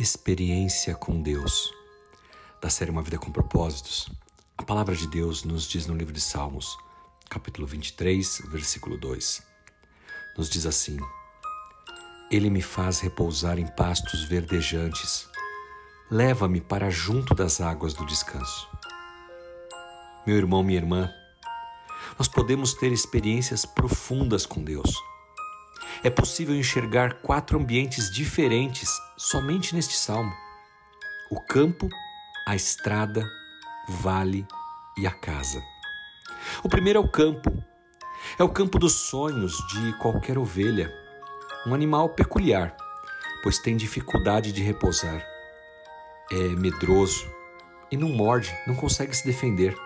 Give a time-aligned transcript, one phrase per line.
[0.00, 1.70] Experiência com Deus,
[2.62, 4.08] da série Uma Vida com Propósitos.
[4.56, 6.78] A palavra de Deus nos diz no livro de Salmos,
[7.28, 9.42] capítulo 23, versículo 2.
[10.38, 10.96] Nos diz assim:
[12.30, 15.28] Ele me faz repousar em pastos verdejantes,
[16.10, 18.66] leva-me para junto das águas do descanso.
[20.26, 21.12] Meu irmão, minha irmã,
[22.18, 24.90] nós podemos ter experiências profundas com Deus
[26.04, 28.90] é possível enxergar quatro ambientes diferentes
[29.22, 30.34] somente neste salmo:
[31.30, 31.88] o campo,
[32.46, 33.24] a estrada,
[33.88, 34.44] o vale
[34.98, 35.62] e a casa.
[36.62, 37.50] O primeiro é o campo.
[38.38, 40.92] É o campo dos sonhos de qualquer ovelha,
[41.66, 42.76] um animal peculiar,
[43.42, 45.24] pois tem dificuldade de repousar.
[46.30, 47.28] É medroso
[47.90, 49.76] e não morde, não consegue se defender.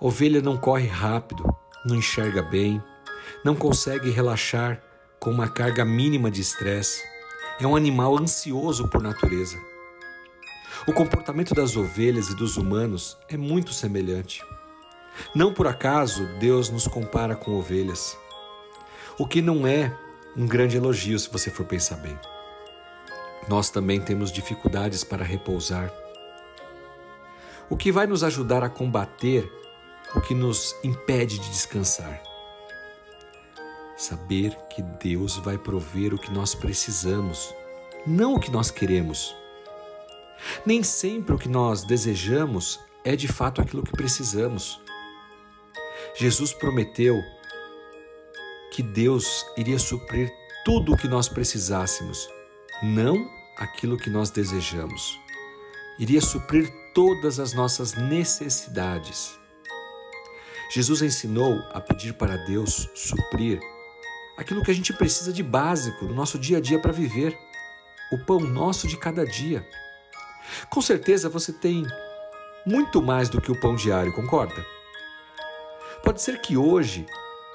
[0.00, 1.44] Ovelha não corre rápido,
[1.84, 2.82] não enxerga bem,
[3.44, 4.82] não consegue relaxar
[5.20, 7.11] com uma carga mínima de estresse.
[7.62, 9.56] É um animal ansioso por natureza.
[10.84, 14.44] O comportamento das ovelhas e dos humanos é muito semelhante.
[15.32, 18.18] Não por acaso Deus nos compara com ovelhas.
[19.16, 19.96] O que não é
[20.36, 22.18] um grande elogio se você for pensar bem.
[23.48, 25.88] Nós também temos dificuldades para repousar.
[27.70, 29.48] O que vai nos ajudar a combater
[30.16, 32.31] o que nos impede de descansar?
[34.02, 37.54] Saber que Deus vai prover o que nós precisamos,
[38.04, 39.32] não o que nós queremos.
[40.66, 44.80] Nem sempre o que nós desejamos é de fato aquilo que precisamos.
[46.16, 47.22] Jesus prometeu
[48.72, 50.32] que Deus iria suprir
[50.64, 52.28] tudo o que nós precisássemos,
[52.82, 53.24] não
[53.56, 55.16] aquilo que nós desejamos.
[55.96, 59.38] Iria suprir todas as nossas necessidades.
[60.74, 63.60] Jesus ensinou a pedir para Deus suprir
[64.42, 67.36] aquilo que a gente precisa de básico no nosso dia a dia para viver,
[68.12, 69.66] o pão nosso de cada dia.
[70.68, 71.86] Com certeza você tem
[72.66, 74.64] muito mais do que o pão diário, concorda?
[76.04, 77.06] Pode ser que hoje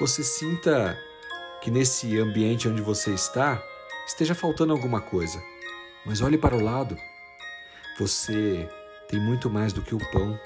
[0.00, 0.98] você sinta
[1.60, 3.62] que nesse ambiente onde você está
[4.06, 5.42] esteja faltando alguma coisa,
[6.04, 6.96] mas olhe para o lado.
[7.98, 8.68] Você
[9.08, 10.38] tem muito mais do que o pão.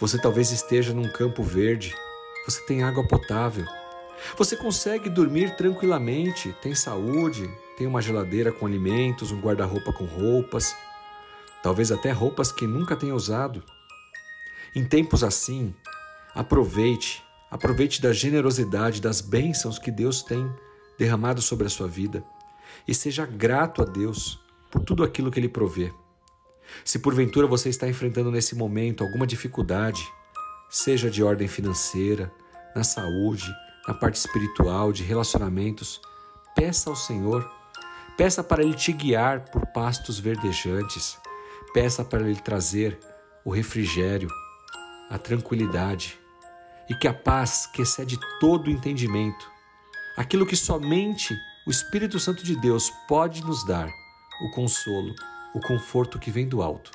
[0.00, 1.94] Você talvez esteja num campo verde,
[2.46, 3.66] você tem água potável,
[4.36, 10.74] você consegue dormir tranquilamente, tem saúde, tem uma geladeira com alimentos, um guarda-roupa com roupas,
[11.62, 13.62] talvez até roupas que nunca tenha usado.
[14.74, 15.74] Em tempos assim,
[16.34, 20.50] aproveite, aproveite da generosidade, das bênçãos que Deus tem
[20.98, 22.22] derramado sobre a sua vida
[22.86, 24.40] e seja grato a Deus
[24.70, 25.92] por tudo aquilo que Ele provê.
[26.84, 30.06] Se porventura você está enfrentando nesse momento alguma dificuldade,
[30.68, 32.30] seja de ordem financeira,
[32.74, 33.50] na saúde,
[33.88, 35.98] na parte espiritual, de relacionamentos,
[36.54, 37.50] peça ao Senhor,
[38.18, 41.16] peça para Ele te guiar por pastos verdejantes,
[41.72, 42.98] peça para Ele trazer
[43.42, 44.28] o refrigério,
[45.08, 46.20] a tranquilidade
[46.90, 49.50] e que a paz que excede todo o entendimento,
[50.18, 51.34] aquilo que somente
[51.66, 53.88] o Espírito Santo de Deus pode nos dar,
[54.42, 55.14] o consolo,
[55.54, 56.90] o conforto que vem do alto,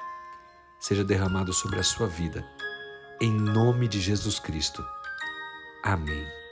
[0.79, 2.47] seja derramado sobre a sua vida,
[3.19, 4.85] em nome de Jesus Cristo.
[5.83, 6.42] Amém.